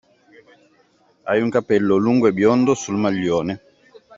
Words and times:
Hai 1.29 1.39
un 1.45 1.49
capello 1.51 1.95
lungo 1.97 2.25
e 2.25 2.33
biondo 2.33 2.73
sul 2.73 2.97
maglione! 2.97 3.61